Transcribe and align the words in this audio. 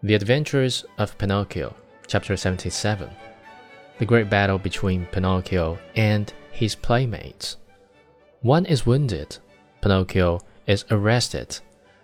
The 0.00 0.14
Adventures 0.14 0.84
of 0.96 1.18
Pinocchio, 1.18 1.74
Chapter 2.06 2.36
77 2.36 3.10
The 3.98 4.06
Great 4.06 4.30
Battle 4.30 4.56
Between 4.56 5.06
Pinocchio 5.06 5.76
and 5.96 6.32
His 6.52 6.76
Playmates. 6.76 7.56
One 8.40 8.64
is 8.64 8.86
wounded. 8.86 9.38
Pinocchio 9.80 10.38
is 10.68 10.84
arrested. 10.92 11.58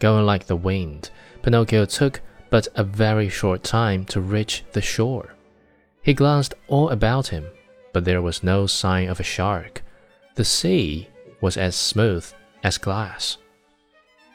Going 0.00 0.26
like 0.26 0.46
the 0.46 0.56
wind, 0.56 1.10
Pinocchio 1.42 1.84
took 1.84 2.22
but 2.50 2.66
a 2.74 2.82
very 2.82 3.28
short 3.28 3.62
time 3.62 4.04
to 4.06 4.20
reach 4.20 4.64
the 4.72 4.82
shore. 4.82 5.36
He 6.02 6.12
glanced 6.12 6.54
all 6.66 6.88
about 6.88 7.28
him, 7.28 7.46
but 7.92 8.04
there 8.04 8.20
was 8.20 8.42
no 8.42 8.66
sign 8.66 9.08
of 9.08 9.20
a 9.20 9.22
shark. 9.22 9.84
The 10.34 10.44
sea 10.44 11.08
was 11.40 11.56
as 11.56 11.76
smooth 11.76 12.26
as 12.64 12.78
glass. 12.78 13.36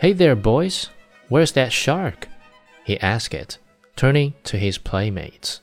Hey 0.00 0.12
there, 0.12 0.36
boys, 0.36 0.90
where's 1.30 1.52
that 1.52 1.72
shark? 1.72 2.27
He 2.88 2.98
asked 3.00 3.34
it, 3.34 3.58
turning 3.96 4.32
to 4.42 4.56
his 4.56 4.78
playmates. 4.78 5.60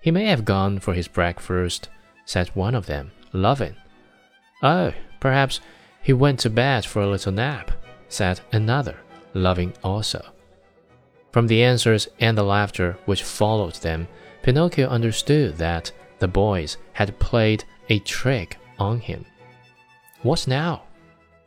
He 0.00 0.10
may 0.10 0.24
have 0.24 0.44
gone 0.44 0.80
for 0.80 0.92
his 0.92 1.06
breakfast, 1.06 1.88
said 2.24 2.48
one 2.54 2.74
of 2.74 2.86
them, 2.86 3.12
laughing. 3.32 3.76
Oh, 4.60 4.92
perhaps 5.20 5.60
he 6.02 6.12
went 6.12 6.40
to 6.40 6.50
bed 6.50 6.84
for 6.84 7.02
a 7.02 7.06
little 7.08 7.30
nap, 7.30 7.70
said 8.08 8.40
another, 8.50 8.96
laughing 9.32 9.74
also. 9.84 10.20
From 11.30 11.46
the 11.46 11.62
answers 11.62 12.08
and 12.18 12.36
the 12.36 12.42
laughter 12.42 12.98
which 13.04 13.22
followed 13.22 13.76
them, 13.76 14.08
Pinocchio 14.42 14.88
understood 14.88 15.56
that 15.58 15.92
the 16.18 16.26
boys 16.26 16.78
had 16.94 17.20
played 17.20 17.62
a 17.90 18.00
trick 18.00 18.58
on 18.80 18.98
him. 18.98 19.24
What 20.22 20.48
now? 20.48 20.82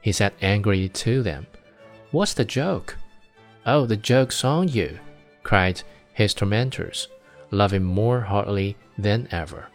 he 0.02 0.14
said 0.14 0.32
angrily 0.42 0.88
to 0.88 1.24
them. 1.24 1.48
What's 2.12 2.34
the 2.34 2.46
joke? 2.46 2.96
Oh, 3.66 3.86
the 3.86 3.98
joke's 3.98 4.44
on 4.44 4.68
you, 4.68 5.00
cried 5.44 5.82
his 6.14 6.34
tormentors, 6.34 7.08
laughing 7.52 7.84
more 7.84 8.22
heartily 8.22 8.76
than 8.98 9.28
ever, 9.32 9.68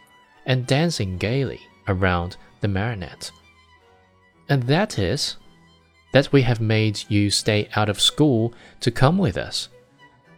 and 0.45 0.67
dancing 0.67 1.17
gaily 1.17 1.61
around 1.87 2.37
the 2.61 2.67
marionette. 2.67 3.31
And 4.49 4.63
that 4.63 4.97
is, 4.97 5.37
that 6.13 6.31
we 6.31 6.41
have 6.41 6.61
made 6.61 7.03
you 7.09 7.29
stay 7.29 7.69
out 7.75 7.89
of 7.89 8.01
school 8.01 8.53
to 8.81 8.91
come 8.91 9.17
with 9.17 9.37
us. 9.37 9.69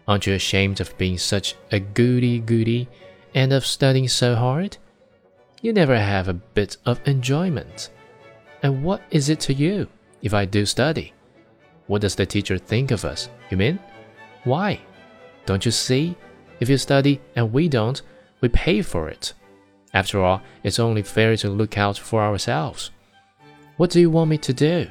Aren't 0.07 0.25
you 0.25 0.33
ashamed 0.33 0.81
of 0.81 0.97
being 0.97 1.17
such 1.17 1.55
a 1.71 1.79
goody 1.79 2.39
goody 2.39 2.87
and 3.35 3.53
of 3.53 3.65
studying 3.65 4.07
so 4.07 4.35
hard? 4.35 4.77
You 5.61 5.73
never 5.73 5.97
have 5.97 6.27
a 6.27 6.33
bit 6.33 6.77
of 6.85 6.99
enjoyment. 7.07 7.89
And 8.63 8.83
what 8.83 9.01
is 9.11 9.29
it 9.29 9.39
to 9.41 9.53
you 9.53 9.87
if 10.21 10.33
I 10.33 10.45
do 10.45 10.65
study? 10.65 11.13
What 11.89 12.01
does 12.01 12.13
the 12.13 12.27
teacher 12.27 12.59
think 12.59 12.91
of 12.91 13.03
us, 13.03 13.29
you 13.49 13.57
mean? 13.57 13.79
Why? 14.43 14.79
Don't 15.47 15.65
you 15.65 15.71
see? 15.71 16.15
If 16.59 16.69
you 16.69 16.77
study 16.77 17.19
and 17.35 17.51
we 17.51 17.67
don't, 17.67 17.99
we 18.41 18.49
pay 18.49 18.83
for 18.83 19.09
it. 19.09 19.33
After 19.91 20.21
all, 20.21 20.43
it's 20.63 20.77
only 20.77 21.01
fair 21.01 21.35
to 21.37 21.49
look 21.49 21.79
out 21.79 21.97
for 21.97 22.21
ourselves. 22.21 22.91
What 23.77 23.89
do 23.89 23.99
you 23.99 24.11
want 24.11 24.29
me 24.29 24.37
to 24.37 24.53
do? 24.53 24.87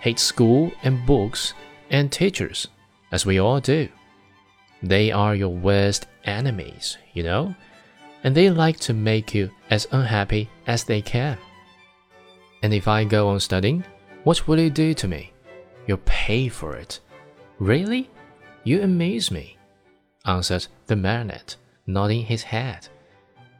Hate 0.00 0.18
school 0.18 0.72
and 0.82 1.06
books 1.06 1.54
and 1.90 2.10
teachers, 2.10 2.66
as 3.12 3.24
we 3.24 3.38
all 3.38 3.60
do. 3.60 3.88
They 4.82 5.12
are 5.12 5.36
your 5.36 5.54
worst 5.54 6.08
enemies, 6.24 6.98
you 7.12 7.22
know, 7.22 7.54
and 8.24 8.34
they 8.34 8.50
like 8.50 8.80
to 8.80 8.94
make 8.94 9.32
you 9.32 9.48
as 9.70 9.86
unhappy 9.92 10.50
as 10.66 10.82
they 10.82 11.02
can. 11.02 11.38
And 12.64 12.74
if 12.74 12.88
I 12.88 13.04
go 13.04 13.28
on 13.28 13.38
studying, 13.38 13.84
what 14.24 14.48
will 14.48 14.58
you 14.58 14.70
do 14.70 14.92
to 14.94 15.06
me? 15.06 15.32
You'll 15.86 16.00
pay 16.04 16.48
for 16.48 16.76
it. 16.76 17.00
Really? 17.58 18.10
You 18.64 18.82
amaze 18.82 19.30
me, 19.30 19.56
answered 20.24 20.66
the 20.86 20.96
marionette, 20.96 21.56
nodding 21.86 22.24
his 22.24 22.42
head. 22.42 22.88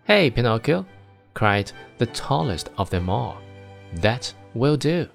Hey, 0.04 0.30
Pinocchio, 0.30 0.86
cried 1.34 1.72
the 1.98 2.06
tallest 2.06 2.70
of 2.76 2.90
them 2.90 3.08
all. 3.08 3.38
That 3.94 4.32
will 4.54 4.76
do. 4.76 5.08